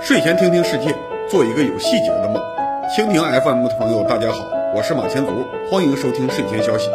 [0.00, 0.94] 睡前听听世界，
[1.28, 2.42] 做一个有细节的梦。
[2.90, 6.88] 蜻蜓 FM 的朋友，大家好，我是马前卒，欢迎收听睡前消息。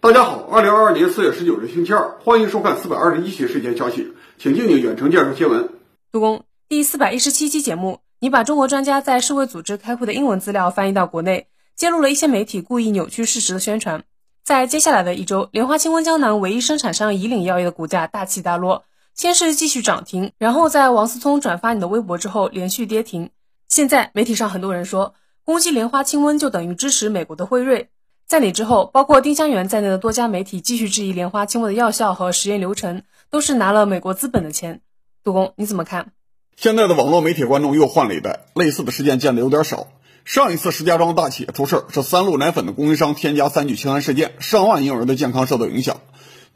[0.00, 5.68] 大家好，二零二二年四月十九日星期二，欢迎收看四百二十一期睡前消息，请静静远程介绍新闻。
[6.10, 11.46] 杜工，第四百一十七期节目，你把中国专家在世卫组织开会的英文资料翻译到国内，
[11.76, 14.02] 揭露了一些媒体故意扭曲事实的宣传。
[14.46, 18.84] 在接下来的一周，莲花清瘟胶囊唯一生产商以岭药业的股价大起大落。
[19.12, 23.30] 先是继续涨停，然后在王思聪转发你的微博之后连续跌停。
[23.68, 27.88] 现在媒体上很多人说，攻击莲花清瘟就等于支持美国的辉瑞。
[28.28, 34.80] 在你之后，包括丁香园在内的多家媒体继续质疑莲花清瘟的药效和实验流程，都是拿了美国资本的钱。
[35.24, 36.12] 杜工，你怎么看？
[36.54, 39.88] 现在的网络媒体观众又换了一代，类似的事件见的有点少。
[40.26, 46.00] 上一次石家庄大企业出事是三鹿奶粉的供应商添加三聚氰胺事件，上万婴儿的健康受到影响。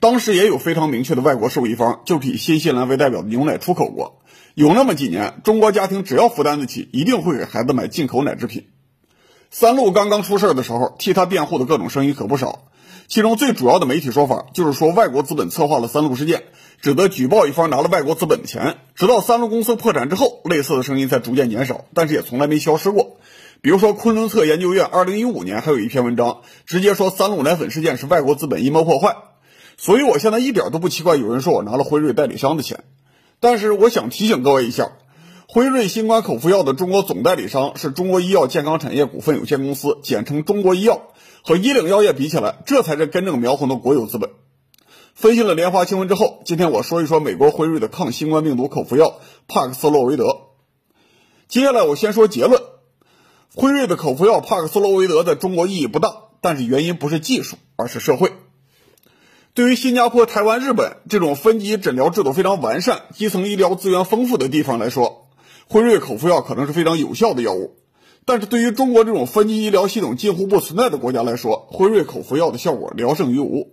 [0.00, 4.22] 当时也有非常明确的外国受益方，就是以新西兰为代表的牛奶出口国。
[4.56, 8.66] 有那么几年，中国家庭只要负担得起，一定会给孩子买进口奶制品。
[9.52, 12.64] 三鹿刚刚出事的时候，替他辩护的各种声音可不少。
[13.06, 16.42] 其中最主要的媒体说法就是说，外国资本策划了三鹿事件，
[16.80, 18.78] 指责举报一方拿了外国资本的钱。
[18.96, 23.19] 直到三鹿公司破产之后，类似的声音才逐渐减少，但是也从来没消失过。
[23.62, 29.16] 比如说，昆仑策研究院二零一五年还有一篇文章，直接说三鹿奶粉事件是外国资本阴谋破坏。
[29.76, 32.84] 所以，我现在一点都不奇怪有人说我拿了辉瑞代理商的钱，
[33.38, 34.92] 但是我想提醒各位一下，
[35.46, 41.08] 辉瑞新冠口服药的中国总代理商是中国医药健康产业股份有限公司，简称中国医药，
[41.44, 44.30] 和一岭药业比起来，这才是根正苗红的国有资本。
[45.14, 50.24] 分析了莲花清瘟之后，今天我说一说美国辉瑞的抗新冠病毒口服药帕克斯洛维德。
[51.48, 52.62] 接下来我先说结论，
[53.52, 56.08] 辉瑞的口服药帕克斯洛维德在中国意义不大，
[56.40, 58.32] 但是原因不是技术，而是社会。
[59.54, 65.26] 对于新加坡、台湾、日本这种分级诊疗制度非常完善、基层医疗资源丰富的地方来说，
[65.66, 67.76] 辉瑞口服药可能是非常有效的药物。
[68.24, 73.72] 但是对于中国这种分级医疗系统近乎不存在的国家来说，辉瑞口服药的效果聊胜于无。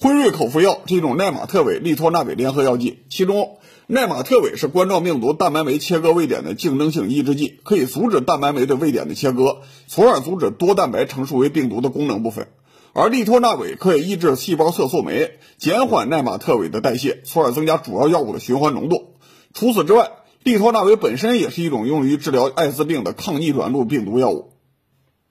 [0.00, 3.58] 辉瑞口服药是一种奈玛特韦利托纳韦联合药剂，其中
[3.92, 12.48] 奈玛特韦是冠状病毒蛋白酶切割位点的竞争性抑制剂，可以阻止蛋白酶的位点的切割，从而阻止多蛋白成熟为病毒的功能部分。
[12.94, 19.16] 而利托纳韦可以抑制细胞色素酶，减缓奈玛特韦的代谢，从而增加主要药物的循环浓度。
[19.52, 20.10] 除此之外，
[20.42, 24.54] 利托纳韦本身也是一种用于治疗艾滋病的抗逆转录病毒药物。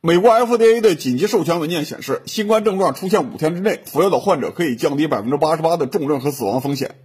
[0.02, 6.98] 美国 FDA 的紧急授权文件显示，新冠症状出现五天之内，服药的患者可以降低百分之八十八的重症和死亡风险。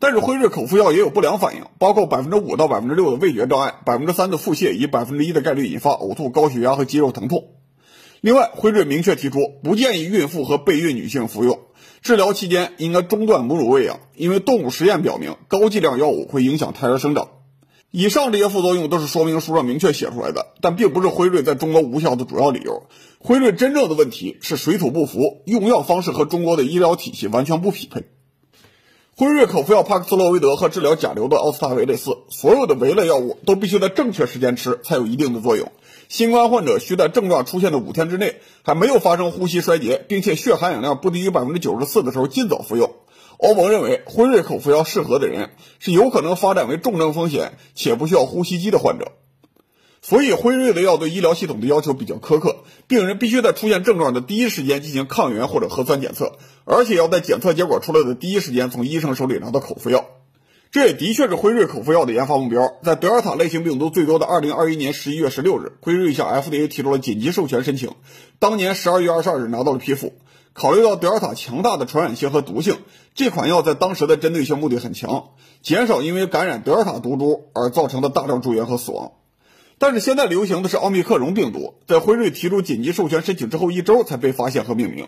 [0.00, 7.44] 但是辉瑞口服药也有不良反应，包括百分之五到百分之六的味觉障碍，百分之三的腹泻，以百分之一的概率引发呕吐、高血压和肌肉疼痛。
[8.20, 11.60] 另外，辉瑞明确提出，不建议孕妇和备孕女性服用。
[12.00, 17.28] 治疗期间应该中断母乳喂养，因为动物实验表明，高剂量药物会影响胎儿生长。
[17.90, 22.84] 以上这些副作用都是说明书上明确写出来的，但并不是辉瑞在中国无效的主要理由。
[23.18, 28.04] 辉瑞真正的问题是水土不服，用药方式和中国的医疗体系完全不匹配。
[29.18, 35.72] 辉瑞口服药帕克斯洛维德和治疗甲流的奥司他韦类似，所有的维类药物都必须在正确时间吃才有一定的作用。
[36.08, 42.94] 新冠患者需在症状出现的五天之内还没有发生呼吸衰竭，并且血含氧量不低于百分之九十四的时候尽早服用。
[43.38, 45.50] 欧盟认为辉瑞口服药适合的人
[45.80, 49.10] 是有可能发展为重症风险且不需要呼吸机的患者，
[50.00, 60.04] 所以辉瑞的药对医疗系统的要求比较苛刻，病人必须在出现症状的第一时间进行抗原或者核酸检测，而且要在检测结果出来的第一时间从医生手里拿到口服药。
[60.70, 62.74] 这也的确是辉瑞口服药的研发目标。
[62.82, 67.92] 在德尔塔类型病毒最多的2021年11月16日，辉瑞向 FDA 提出了紧急授权申请。
[68.38, 70.12] 当年12月22日拿到了批复。
[70.52, 72.76] 考虑到德尔塔强大的传染性和毒性，
[73.14, 75.30] 这款药在当时的针对性目的很强，
[75.62, 79.12] 减少因为感染德尔塔毒株而造成的大量住院和死亡。
[79.80, 85.06] 但是现在流行的是奥密克戎病毒，在辉瑞提出紧急授权申请之后一周才被发现和命名。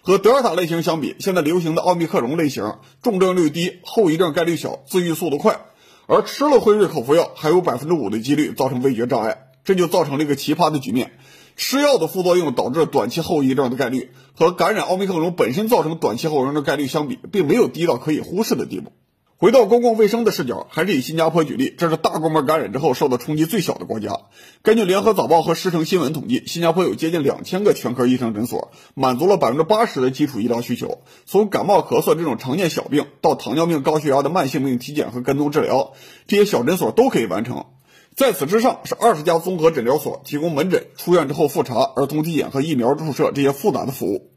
[0.00, 5.58] 和德尔塔类型相比，现在流行的奥密克戎类型重症率低，后遗症概率小，自愈速度快，
[6.06, 11.18] 而吃了辉瑞口服药还有百分之五的几率造成味觉障碍，这就造成了一个奇葩的局面：
[11.56, 18.92] 吃药的副作用导致短期后遗症的概率和感染奥密克戎本身造成短期后遗症的概率相比，并没有低到可以忽视的地步。
[19.38, 24.18] 回到公共卫生的视角，还是以新加坡举例，这是大规模感染之后受到冲击最小的国家。
[24.62, 31.02] 根据联合早报和狮城新闻统计，新加坡有接近两千个全科医生诊所，满足了百分之八十的基础医疗需求。
[31.26, 35.92] 从感冒、咳嗽这种常见小病，到糖尿病、高血压的慢性病体检和跟踪治疗，
[36.26, 37.66] 这些小诊所都可以完成。
[38.14, 44.30] 在此之上，是二十家综合诊疗所提供门诊、出院之后复查、儿童体检和疫苗注射这些复杂的服务。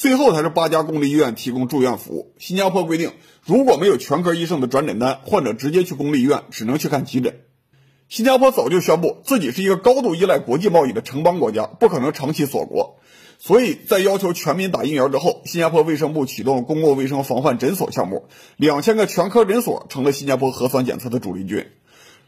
[0.00, 2.32] 最后才是八家公立医院提供住院服务。
[2.38, 3.12] 新加坡规定，
[3.44, 7.40] 如果没有全科医生的转诊单，患者直接去公立医院，只能去看急诊。
[8.08, 12.96] 新加坡早就宣布自己是一个高度依赖国际贸易的城邦国家，不可能长期锁国。
[13.38, 18.24] 所以在要求全民打疫苗之后，新加坡卫生部启动了公共卫生防范诊所项目，
[18.56, 21.66] 两千个全科诊所成了新加坡核酸检测的主力军。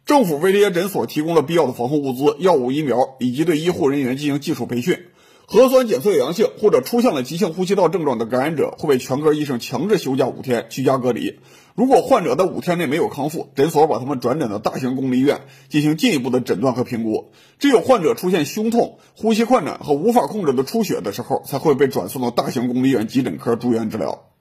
[0.05, 5.07] 政府为这些诊所提供了必要的防护物资、药物、疫苗，以及对医护人员进行技术培训。
[5.53, 11.41] 核酸检测阳性或者出现了急性呼吸道症状的感染者，会被全科医生强制休假五天，居家隔离。
[11.75, 17.33] 如果患者在五天内没有康复，诊所把他们转诊到大型公立医院进行进一步的诊断和评估。
[17.59, 24.32] 只有患者出现胸痛、呼吸困难和无法控制的出血的时候，才会被转送到大型公立医院急诊科住院治疗。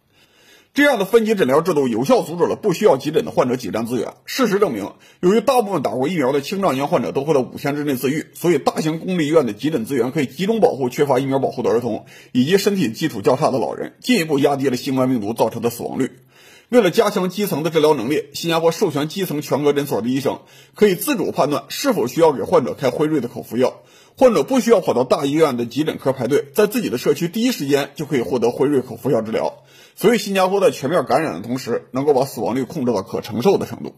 [0.73, 4.13] 这样的分级诊疗制度有效阻止了不需要急诊的患者挤占资源。
[4.25, 16.09] 事实证明，由于大部分打过疫苗的青壮年患者都会在五天之内自愈，所以大型公立医院的急诊资源可以集中保护缺乏疫苗保护的儿童以及身体基础较差的老人，进一步压低了新冠病毒造成的死亡率。
[16.69, 20.39] 为了加强基层的治疗能力，新加坡授权基层全科诊所的医生
[20.73, 23.81] 可以自主判断是否需要给患者开辉瑞的口服药，
[24.17, 29.57] 患者不需要跑到大医院的急诊科排队，在自己的社区第一时间就可以获得辉瑞口服药治疗。
[30.01, 33.93] 所以，新加坡在全面感染的同时，能够把死亡率控制到可承受的程度。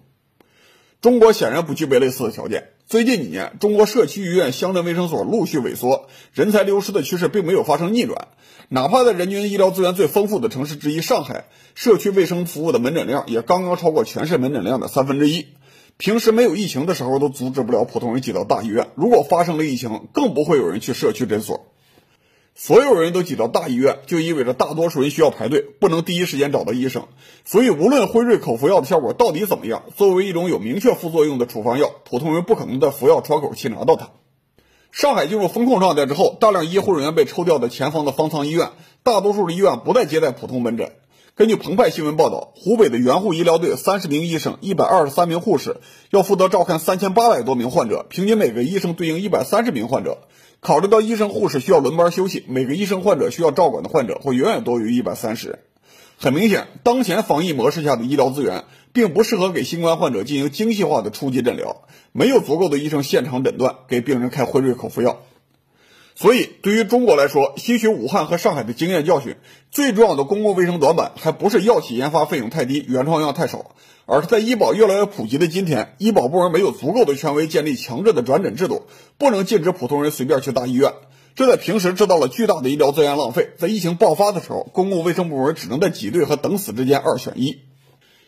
[1.00, 2.72] 中国显然不具备类似的条件。
[2.86, 8.28] 最近几年，中国社区医院、乡镇卫生所陆续萎缩，人才流失的趋势并没有发生逆转。
[8.68, 15.48] 哪怕在人均医疗资源最丰富的城市之一上海，社区卫生服务的门诊量也刚刚超过全市门诊量的三分之一。
[15.96, 18.90] 平时没有疫情的时候，都阻止不了普通人挤到大医院。
[18.96, 21.73] 如果发生了疫情，更不会有人去社区诊所。
[22.56, 27.08] 所有人都挤到大医院，就意味着大多数人需要排队，不能第一时间找到医生。
[27.46, 34.10] 所以，无论辉瑞口服药的效果到底怎么样，作为一种有明确副作用的处方药，普通人不可能在服药窗口期拿到它。
[34.92, 38.70] 上海进入封控状态之后，大量医护人员被抽调到前方的方舱医院，
[39.02, 40.92] 大多数的医院不再接待普通门诊。
[41.36, 45.78] 根据澎湃新闻报道，湖北的援护医疗队三十名医生、一百二十三名护士
[46.12, 50.20] 要负责照看三千八百多名患者，平均每个医生对应一百三十名患者。
[50.64, 55.60] 考虑到医生护士需要轮班休息，每个医生患者需要照管的患者会远远多于一百三十人。
[56.18, 58.64] 很明显，当前防疫模式下的医疗资源
[58.94, 61.82] 并不适合给新冠患者进行精细化的初级诊疗，
[62.14, 65.20] 没有足够的医生现场诊断，给病人开辉瑞口服药。
[66.16, 69.36] 所以，对于中国来说，吸取武汉和上海的经验教训，
[69.72, 73.72] 最重要的公共卫生短板还不是药企研发费用太低、原创药太少。
[74.06, 78.84] 而是在医保越来越普及的今天，医保部门没有足够的权威建立强制的转诊制度，
[79.18, 80.92] 不能禁止普通人随便去大医院。
[81.36, 87.62] 这在平时制造了巨大的医疗资源浪费，在疫情爆发的时候，公共卫生部门只能在挤兑和等死之间二选一。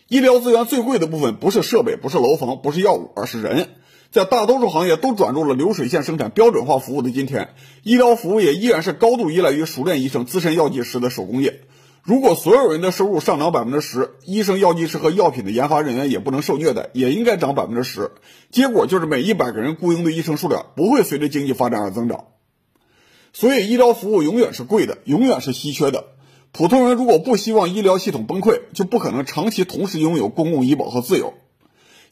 [0.07, 3.69] 医疗资源最贵的部分不是设备，不是楼房，不是药物，而是人。
[4.11, 11.61] 在大多数行业都转入了流水线生产标准化服务的今天，医疗服务业依然是高度依赖于熟练医生、资深药剂师的手工业。
[12.03, 18.11] 如果所有人的收入上涨百分之十，医生、药剂师和药品的研发人员也不能受虐待，也应该涨百分之十。
[18.51, 22.25] 结果就是每一百个人雇佣的医生数量不会随着经济发展而增长。
[23.33, 26.05] 所以，医疗服务永远是贵的，永远是稀缺的。
[26.57, 31.33] 普通人如果不希望医疗系统崩溃，就不可能长期同时拥有公共医保和自由。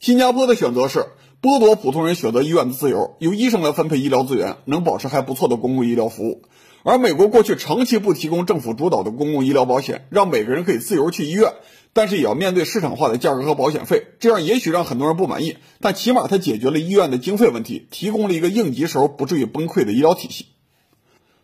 [0.00, 1.06] 新加坡的选择是
[1.40, 6.42] 剥夺普通人选择医院的自由，由医生来分配医疗资源，能保持还不错的公共医疗服务。
[6.82, 11.54] 而美国过去长期不提供政府主导的公共医疗保险，让每个人可以自由去医院，
[11.94, 14.08] 但是也要面对市场化的价格和保险费。
[14.20, 20.48] 这样也许让很多人不满意，但起码它解决了医院的经费问题，提供了一个应急时候不至于崩溃的医疗体系。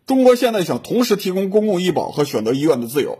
[0.06, 3.18] 中国现在想同时提供公共医保和选择医院的自由，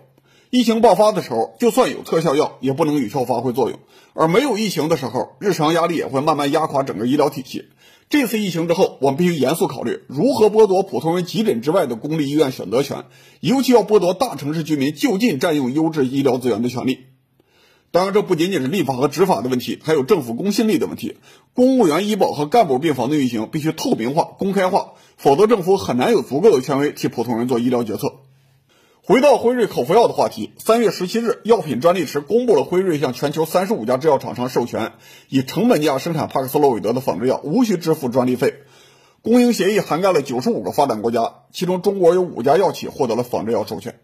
[0.51, 3.79] 疫情爆发的时候，就算有特效药，也不能有效发挥作用；
[4.13, 7.67] 而没有疫情的时候，日常压力也会慢慢压垮整个医疗体系。
[8.09, 13.05] 这次疫情之后，我们必须严肃考虑如何剥夺普通人急诊之外的公立医院选择权，
[13.39, 16.99] 尤其要剥夺大城市居民就近占用优质医疗资源的权利。
[17.93, 21.19] 当然，这不仅仅是立法和执法的问题，还有政府公信力的问题。
[21.55, 28.13] 公务员医保和干部病房的运行必须透明化、公开化，否则政府很难有足够的权威替普通人做医疗决策。
[29.03, 34.93] 回到辉瑞口服药的话题，三月十七日，药品专利池公布了辉瑞向全球三十五家制药厂商授权，
[35.29, 38.55] 以成本价生产帕克斯洛韦德的仿制药，无需支付专利费。
[39.23, 43.99] 供应协议涵盖了九十五个发展国家，其中中国有五家药企获得了仿制药授权。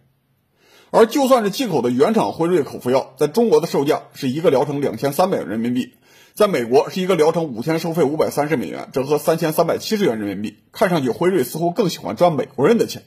[0.91, 5.95] 而就算是进口的原厂辉瑞口服药，在中国的售价是一个疗程两千三百元人民币，
[6.35, 10.59] 在美国是一个疗程五天收费五百三十美元，折合三千三百七十元人民币。
[10.73, 13.03] 看上去辉瑞似乎更喜欢赚美国人的钱。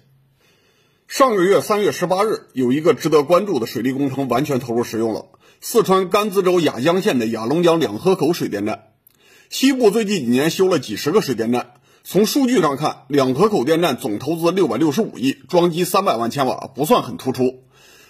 [1.08, 5.26] 上个月三月十八日，有一个值得关注的水利工程完全投入使用了——
[5.62, 8.90] 四川甘孜州雅江县的雅龙江两河口水电站。
[9.50, 11.72] 西部最近几年修了几十个水电站，
[12.04, 17.64] 从数据上看，两河口电站总投资六百六十五亿，装机三百万千瓦，不算很突出。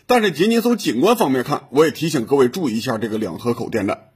[0.10, 4.10] 但是仅仅从景观方面看，我也提醒各位注意一下这个两河口电站。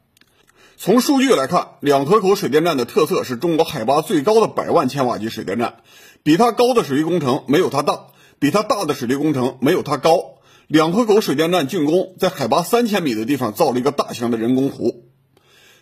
[0.76, 5.76] 从数据来看，两河口水电站的特色是中国海拔最高的百万千瓦级水电站，
[6.24, 8.08] 比它高的水利工程没有它大，
[8.40, 10.40] 比它大的水利工程没有它高。
[10.66, 15.12] 两河口水电站竣工在海拔三千米的地方造了一个大型的人工湖，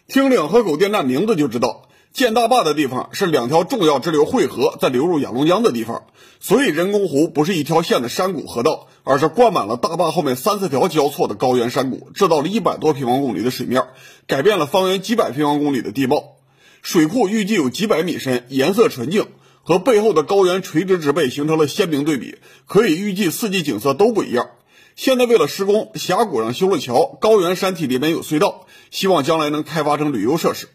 [0.08, 1.88] 听两河口电站名字就知道。
[2.13, 6.03] 建大坝的地方是两条重要支流汇合再流入雅龙江的地方，
[6.41, 13.84] 所以人工湖不是一条线的山谷河道，而是灌满了大坝后面三四条交错的高原山谷，制造了一百多平方公里的水面，
[14.27, 16.36] 改变了方圆几百平方公里的地貌。
[16.82, 19.27] 水库预计有几百米深，颜色纯净，
[19.63, 24.50] 和背后的高原垂直植被形成了鲜明对比，可以预计四季景色都不一样。
[24.98, 30.68] 现在为了施工，峡谷上修了桥，高原山体里面有隧道，希望将来能开发成旅游设施。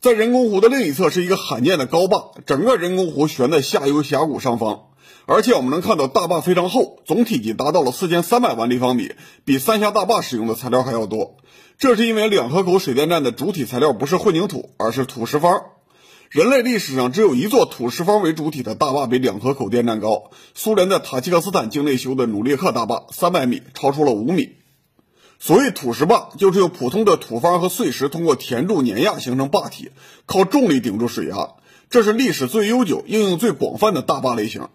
[0.00, 4.84] 在人工湖的另一侧是一个罕见的高坝，整个人工湖悬在下游峡谷上方，
[5.26, 9.12] 而且我们能看到大坝非常厚，总体积达到了四千三百万立方米，
[9.44, 11.36] 比三峡大坝使用的材料还要多。
[11.76, 15.64] 这是因为两河口水电站的主体材料不是混凝土，而是土石方。
[16.30, 24.59] 人类历史上只有一座土石方为主体的大坝比两河口电站高，苏联在塔吉克斯坦境内修的努列克大坝，三百米，超出了五米。
[25.42, 29.90] 所谓土石坝，就是用普通的土方和碎石通过填筑碾压形成坝体，
[30.26, 31.54] 靠重力顶住水压。
[31.88, 34.68] 这是历史最悠久、应用最广泛的大坝类型。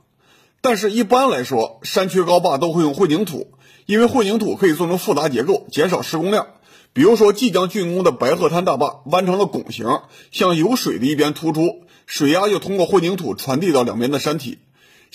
[0.61, 3.51] 但是，一般来说，山区高坝都会用混凝土，
[3.85, 6.47] 因为混凝土可以做成复杂结构，减少施工量。
[6.93, 9.85] 比如说，即将竣工的白鹤滩大坝弯成了拱形，
[10.31, 14.57] 向有水的一边突出，水压就通过混凝土传递到两边的山体。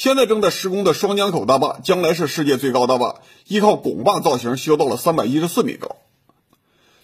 [0.01, 3.17] 现在正在施工的双江口大坝，将来是世界最高大坝，
[3.47, 5.97] 依靠拱坝造型修到了三百一十四米高。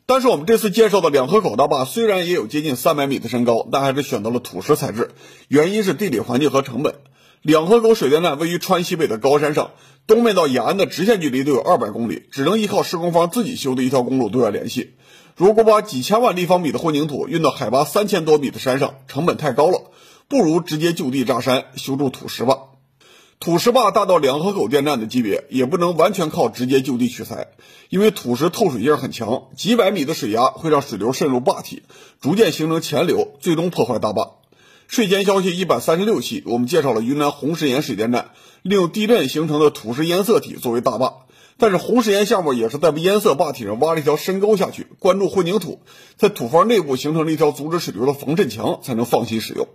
[0.06, 5.10] 但是我们这次介绍的两河口大坝虽然也有接近三百米的身高，但还是选择了土石材质，
[5.48, 6.94] 原因是地理环境和成本。
[7.42, 9.72] 两河口水电站位于川西北的高山上，
[10.06, 14.94] 东面到雅安的直线距离都有二百公里，只能依靠施工方自己修的一条公路对外联系。
[15.36, 19.90] 如果把几千万立方米的混凝土运到海拔三千多米的山上，成本太高了，
[20.28, 22.70] 不如直接就地炸山，修筑土石坝。
[23.38, 27.48] 土石坝大到两河口电站的级别，也不能完全靠直接就地取材，
[27.90, 31.82] 因为土石透水性很强，几百米的水压会让水流渗入坝体，
[32.20, 34.30] 逐渐形成潜流，最终破坏大坝。
[34.88, 38.30] 睡前消息一百三十六期，我们介绍了云南红石岩水电站
[38.62, 41.26] 利用地震形成的土石堰塞体作为大坝，
[41.58, 45.80] 但是红石岩项目也是在堰塞坝体上挖了一条深沟下去，灌注混凝土，
[46.16, 49.68] 在土方内部形成了一条阻止水流的防震墙，才能放心使用。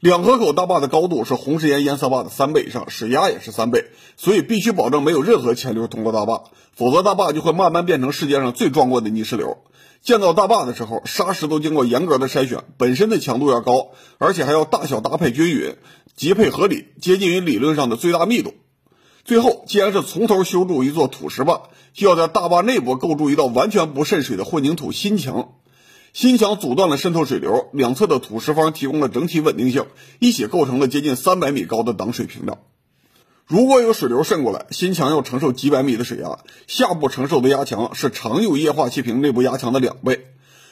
[0.00, 3.86] 两河口大坝的高度是红石岩堰塞坝的三倍以上，水压也是三倍，
[4.18, 9.56] 所以必须保证没有任何潜流通过大坝，否则大坝就会慢慢变成世界上最壮观的泥石流。
[10.02, 13.88] 建造大坝的时候，沙石都经过严格的筛选，本身的强度要高，
[14.18, 15.76] 而且还要大小搭配均匀，
[16.14, 18.52] 级配合理，接近于理论上的最大密度。
[19.24, 21.62] 最后，既然是从头修筑一座土石坝，
[21.94, 25.54] 就要在大坝内部构筑一道完全不渗水的混凝土新墙。
[26.16, 29.84] 新墙阻断了渗透水流，两侧的土石方提供了整体稳定性，
[30.18, 32.56] 一起构成了接近三百米高的挡水屏障。
[33.44, 40.28] 如果有水流渗过来，新墙要承受几百米的水压，下部承受的压强是常用液化气瓶内部压强的两倍。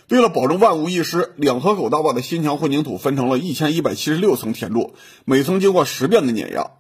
[0.09, 4.95] 为了保证万无一失，两河口大坝的新墙混凝土分成了一千一百七十六层填筑，
[5.27, 6.71] 每层经过十遍的碾压。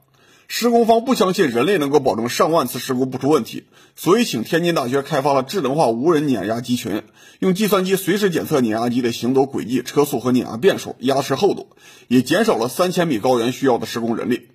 [0.47, 3.65] 施工方不相信人类能够保证上万次施工不出问题，
[3.97, 7.03] 所以请天津大学开发了智能化无人碾压机群，
[7.39, 11.69] 用计算机随时检测碾压机的行走轨迹、车速和碾压变数、压实厚度，
[12.09, 14.49] 也减少了三千米高原需要的施工人力。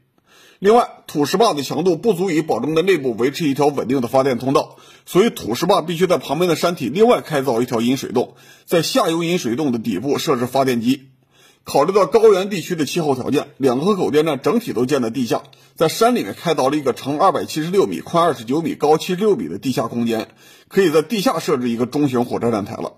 [0.60, 11.09] 另外，土石坝的强度不足以保证在内部维持一条稳定的发电通道，所以土石坝必须在旁边的山体另外开凿一条引水洞，在下游引水洞的底部设置发电机。
[11.70, 15.44] 考虑到高原地区的气候条件，两河口电站整体都建在地下，
[15.76, 20.30] 在山里面开凿了一个长二百七十六米、宽二十九米、高七十六米的地下空间，
[20.68, 22.94] 可以在地下设置一个中型火车站台了。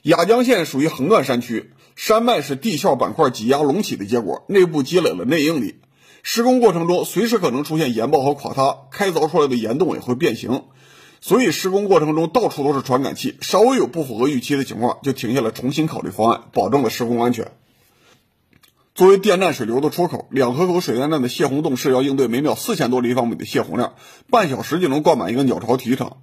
[0.00, 5.74] 雅江县属于横断山区，山脉是地壳板块挤压隆起的结果，内部积累了内应力，
[6.22, 10.62] 施工过程中随时可能出现岩爆和垮塌，开凿出来的岩洞也会变形。
[11.20, 17.50] 所以施工过程中到处都是传感器，稍微有不符合预期的情况，就停下来重新考虑方案，保证了施工安全。
[18.94, 23.94] 作为电站水流的出口，两河口水电站的泄洪洞是要应对每秒四千多立方米的泄洪量，
[24.28, 26.18] 半小时就能灌满一个鸟巢体育场。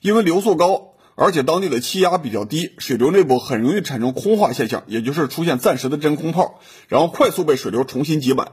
[0.00, 8.52] 因为流速高，而且当地的气压比较低，水流内部很容易产生空化现象，也就是出现暂时的真空泡，然后快速被水流重新挤满。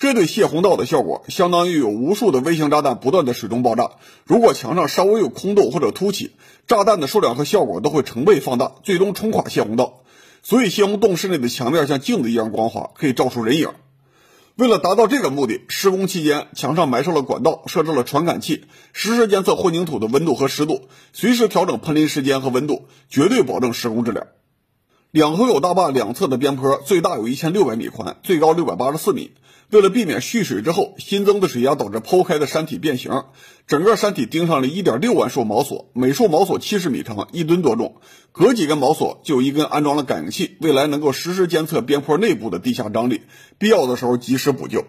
[0.00, 3.90] 这对泄洪道的效果，相当于有无数的微型炸弹不断在水中爆炸。
[4.24, 6.30] 如果墙上稍微有空洞或者凸起，
[6.66, 10.00] 炸弹的数量和效果都会成倍放大，最终冲垮泄洪道。
[10.42, 13.68] 所以泄洪洞室内的墙面像镜子一样光滑，可以照出人影。
[14.56, 18.64] 为了达到这个目的，施工期间墙上埋设了管道，设置了传感器，
[18.94, 24.28] 实时监测混凝土的温度和湿度，随时调整喷淋时间和温度，绝对保证施工质量。
[25.12, 29.32] 两河口大坝两侧的边坡最大有一千六百米宽，最高六百八十四米。
[29.70, 33.24] 为了避免蓄水之后新增的水压导致剖开的山体变形，
[33.66, 37.96] 整个山体钉上了一点六万束锚索，每束锚索七十米长，一吨多重。
[38.30, 43.22] 隔几根锚索就有一根安装了感应器，未来能够实时监测边坡内部的地下张力，
[43.58, 44.84] 必要的时候及时补救。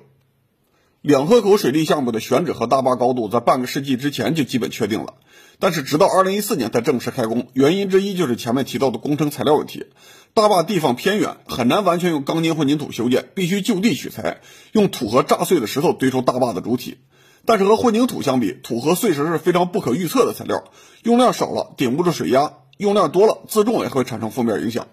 [1.01, 5.15] 两河口水利项目的选址和大坝高度在半个世纪之前就基本确定了。
[5.61, 9.85] 但是直到二零一四年才正式开工，原因之一就是前面提到的工程材料问题。
[10.33, 14.41] 大坝地方偏远，很难完全用钢筋混凝土修建，必须就地取材，
[14.71, 16.97] 用土和炸碎的石头堆出大坝的主体。
[17.45, 20.63] 但是和混凝土相比，土和碎石是非常不可预测的材料，
[21.03, 24.87] 用量少了顶不住水压，用量多了自重也会产生负面影响。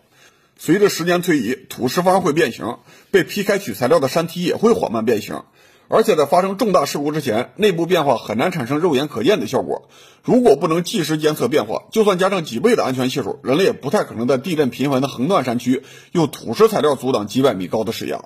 [0.58, 2.76] 随着时间推移，土石方会变形，
[3.10, 5.44] 被劈开取材料的山体也会缓慢变形。
[5.88, 9.88] 而且在发生重大事故之前，内部变化很难产生肉眼可见的效果。
[10.22, 18.24] 如果不能及时监测变化，就算加上几倍的安全系数，人类也不太可能在地震频繁的横断山区用土石材料阻挡几百米高的水压。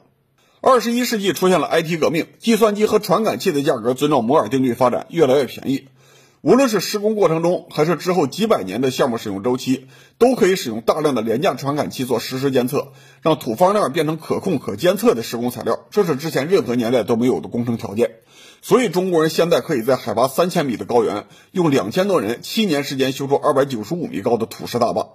[0.61, 5.89] 二十一世纪出现了 IT 革命，计算机和传感器的价格遵照摩尔定律发展，越来越便宜。
[6.43, 9.87] 无论是施工过程中，还是之后几百年的项目使用周期，
[10.19, 15.87] 都可以使用大量的廉价传感器做实时监测，让土方链变成可控可监测的施工材料。
[15.93, 18.11] 这是之前任何年代都没有的工程条件。
[18.61, 25.11] 所以中国人现在可以在海拔三千米的高原，用两千多人七年时间修出二百九十五米高的土石大坝。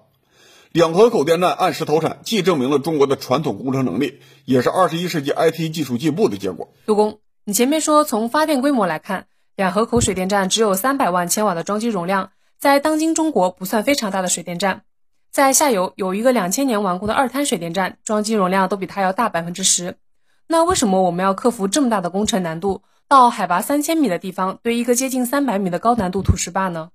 [0.71, 6.69] 两河口电站按时投产，既证明了中国的传统工程能力，也是二十一世纪 IT 技术进步的结果。
[6.85, 9.27] 杜工，你前面说从发电规模来看。
[9.57, 14.83] 两河口水电站只有三百万千瓦的装机容量，在当今中国不算非常大的水电站。
[15.31, 19.97] 在下游有一个两千年完工的二滩水电站，装机容量都比它要大百分之十。
[20.45, 26.91] 那为什么我们要克服这么大的工程难度，到海拔三千米的地方堆一个接近三百米的高难度土石坝呢？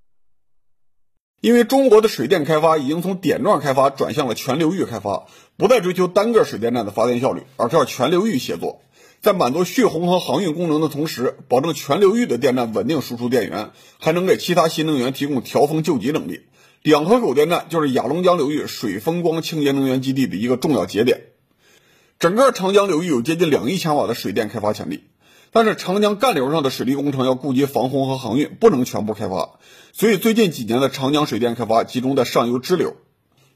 [1.41, 5.25] 因为中国的水电开发已经从点状开发转向了全流域开发，
[5.57, 8.79] 不再追求单个水电站的发电效率，而是要全流域协作。
[9.23, 16.41] 在满足蓄洪和航运功能的同时，保证全流域的电站稳定输出电源，还能给其他新能源提供调峰救急能力。
[16.81, 21.21] 两河口电站就是雅龙江流域水风光清洁能源基地的一个重要节点。
[22.19, 25.05] 整个长江流域有接近两亿千瓦的水电开发潜力，
[25.53, 29.57] 但是长江干流上的水利工程要顾及防洪和航运，不能全部开发，
[29.93, 32.97] 所以最近几年的长江水电开发集中在上游支流。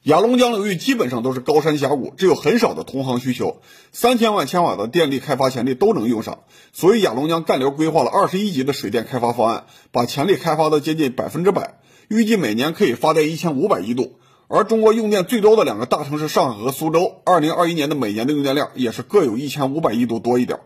[0.08, 3.58] 雅龙江流域基本上都是高山峡谷，只有很少的通航需求，
[3.92, 6.46] 三千万千瓦的电力开发潜力都能用上。
[6.72, 14.18] 所以雅龙江干流规划了二十一级的水电开发方案，把潜力开发到接近百分之百，预计每年可以发电一千五百亿度。
[14.48, 20.58] 而中国用电最多的两个大城市上海和苏州，二零二一年的每年的用电量也是各有一千五百亿度多一点。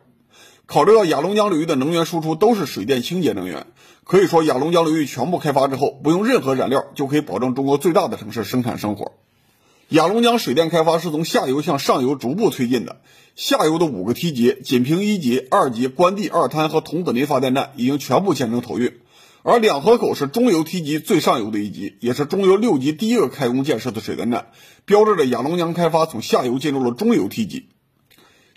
[0.67, 3.65] 考虑到雅龙江流域的能源输出都是水电清洁能源，
[4.03, 9.13] 可以说雅龙江流域全部开发之后，不用任何燃料就可以保证中国最大的城市生产生活。
[9.91, 13.01] 雅龙江水电开发是从下游向上游逐步推进的，
[13.35, 18.93] 下游的五个梯级——仅凭一级、二级、关帝二滩和桐梓林发电站已经全部建成投运，
[19.43, 24.47] 而两河口是中游梯级最上游的一级，也是中游六级第一个开工建设的水电站，
[24.85, 27.67] 标志着雅龙江开发从下游进入了中游梯级。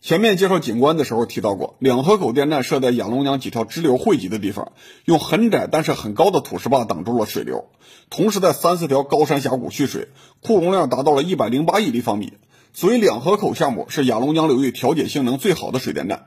[0.04, 4.72] 前面介绍景观的时候提到过，两河口电站设在雅龙江几条支流汇集的地方，
[5.06, 7.70] 用很窄但是很高的土石坝挡住了水流，
[8.10, 10.08] 同时在三四条高山峡谷蓄水，
[10.42, 12.34] 库容量达到了一百零八亿立方米。
[12.74, 16.26] 所以两河口项目是雅龙江流域调节性能最好的水电站。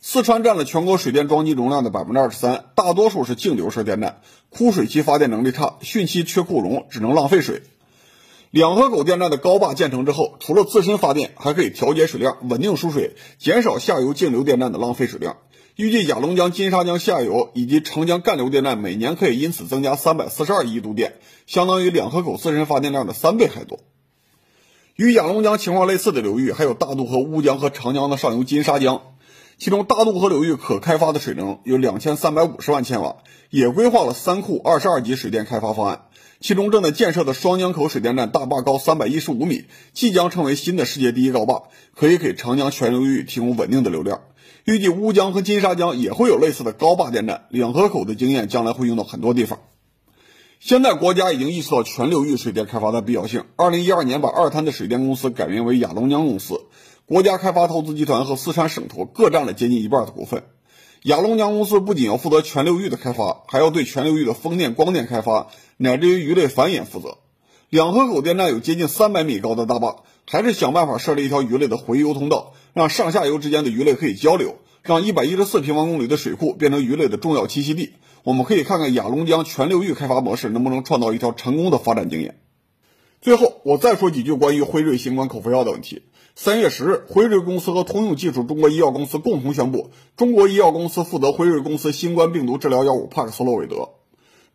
[0.00, 7.62] 四川占了全国水电装机容量的百分之二十三，大多数是径流式电站，枯水期发电能力差，汛期缺库容，只能浪费水。
[8.56, 15.36] 两河口电站的高坝建成之后，除了自身发电，还可以调节水量，稳定输水，减少下游径流电站的浪费水量。
[15.74, 21.16] 预计雅龙江、金沙江下游以及长江干流电站每年可以因此增加三百四十二亿度电，
[21.46, 23.80] 相当于两河口自身发电量的三倍还多。
[24.94, 29.02] 与雅龙江情况类似的流域还有大渡河、乌江和长江的上游金沙江，
[29.58, 33.16] 其中大渡河流域可开发的水能有两千三百五十万千瓦，
[33.50, 36.06] 也规划了三库二十二级水电开发方案。
[36.46, 41.64] 其中正在建设的双江口水电站大坝高三百一十五米，即将成为新的世界第一高坝，
[41.96, 44.20] 可以给长江全流域提供稳定的流量。
[44.64, 49.58] 预计乌江和金沙江也会有类似的高坝电站，两河口的经验将来会用到很多地方。
[50.60, 56.60] 现在国家已经意识到全流域水电开发的必要性，二零一二年把二滩的水电公司改名为雅龙江公司，
[57.06, 60.44] 国家开发投资集团和四川省投各占了接近一半的股份。
[61.06, 67.18] 雅龙江公司不仅要负责全流域的开发，还要对全流域的风电、光电开发，乃至于鱼类繁衍负责。
[67.68, 77.92] 两河口电站有接近三百米高的大坝，还是想办法设立一条鱼类的回游通道，让上下游之间的鱼类可以交流，让一百一十四平方公里的水库变成鱼类的重要栖息地。
[78.24, 82.40] 我们可以看看雅砻江全流域开发模式能不能创造一条成功的发展经验。
[83.20, 86.02] 最后，我再说几句关于辉瑞新冠口服药的问题。
[86.38, 93.88] 三月十日，辉瑞公司和通用技术中国医药公司共同宣布，中国医药公司负责辉瑞公司新冠病毒治疗药物帕克斯洛韦德。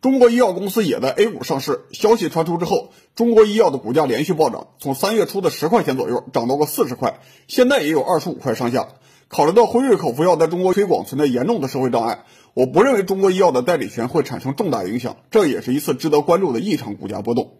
[0.00, 1.80] 中国医药公司也在 A 股上市。
[1.90, 7.18] 消息传出之后，中国医药的股价连续暴涨，从三月初的十块钱左右涨到过四十块，
[7.48, 8.86] 现在也有二十五块上下。
[9.26, 17.54] 考虑到辉瑞口服药在中国推广存在严重的社会障碍，我不认为中国医药的代理权会产生重大影响，这也是一次值得关注的异常股价波动。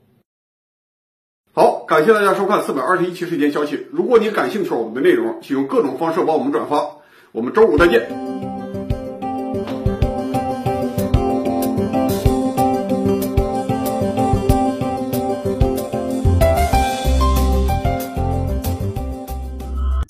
[1.55, 3.87] 好，感谢大家收看四百二十一期时间消息。
[3.93, 6.83] 如果你感兴趣我们的内容，请用各种方式帮我们转发。
[7.31, 8.62] 我们周五再见。